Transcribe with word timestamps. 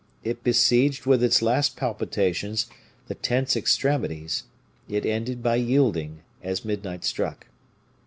It 0.23 0.43
besieged 0.43 1.05
with 1.05 1.23
its 1.23 1.43
last 1.43 1.77
palpitations 1.77 2.65
the 3.07 3.13
tense 3.13 3.55
extremities; 3.55 4.45
it 4.89 5.05
ended 5.05 5.43
by 5.43 5.57
yielding 5.57 6.23
as 6.41 6.65
midnight 6.65 7.03
struck. 7.03 7.45